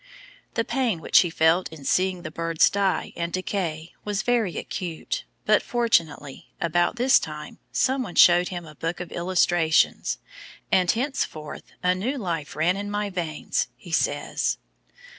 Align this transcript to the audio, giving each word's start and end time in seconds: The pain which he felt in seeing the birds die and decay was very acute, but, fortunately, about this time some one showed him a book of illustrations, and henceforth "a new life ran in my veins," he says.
The 0.55 0.65
pain 0.65 0.99
which 0.99 1.19
he 1.19 1.29
felt 1.29 1.69
in 1.71 1.85
seeing 1.85 2.23
the 2.23 2.31
birds 2.31 2.71
die 2.71 3.13
and 3.15 3.31
decay 3.31 3.93
was 4.03 4.23
very 4.23 4.57
acute, 4.57 5.25
but, 5.45 5.61
fortunately, 5.61 6.49
about 6.59 6.95
this 6.95 7.19
time 7.19 7.59
some 7.71 8.01
one 8.01 8.15
showed 8.15 8.47
him 8.47 8.65
a 8.65 8.73
book 8.73 8.99
of 8.99 9.11
illustrations, 9.11 10.17
and 10.71 10.89
henceforth 10.89 11.65
"a 11.83 11.93
new 11.93 12.17
life 12.17 12.55
ran 12.55 12.77
in 12.77 12.89
my 12.89 13.11
veins," 13.11 13.67
he 13.77 13.91
says. 13.91 14.57